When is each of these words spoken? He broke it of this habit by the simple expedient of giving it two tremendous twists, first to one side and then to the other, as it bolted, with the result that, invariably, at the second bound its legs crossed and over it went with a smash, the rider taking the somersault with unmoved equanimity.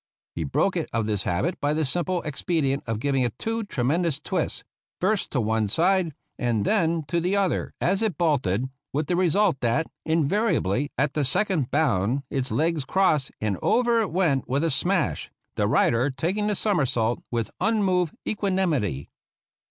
He 0.33 0.43
broke 0.43 0.75
it 0.75 0.89
of 0.91 1.05
this 1.05 1.25
habit 1.25 1.61
by 1.61 1.75
the 1.75 1.85
simple 1.85 2.23
expedient 2.23 2.83
of 2.87 2.97
giving 2.99 3.21
it 3.21 3.37
two 3.37 3.63
tremendous 3.63 4.19
twists, 4.19 4.63
first 4.99 5.29
to 5.29 5.39
one 5.39 5.67
side 5.67 6.15
and 6.39 6.65
then 6.65 7.03
to 7.03 7.19
the 7.19 7.35
other, 7.35 7.75
as 7.79 8.01
it 8.01 8.17
bolted, 8.17 8.67
with 8.93 9.05
the 9.05 9.15
result 9.15 9.59
that, 9.59 9.85
invariably, 10.03 10.89
at 10.97 11.13
the 11.13 11.23
second 11.23 11.69
bound 11.69 12.23
its 12.31 12.51
legs 12.51 12.83
crossed 12.83 13.29
and 13.39 13.59
over 13.61 14.01
it 14.01 14.09
went 14.09 14.47
with 14.49 14.63
a 14.63 14.71
smash, 14.71 15.29
the 15.53 15.67
rider 15.67 16.09
taking 16.09 16.47
the 16.47 16.55
somersault 16.55 17.21
with 17.29 17.51
unmoved 17.59 18.15
equanimity. 18.27 19.07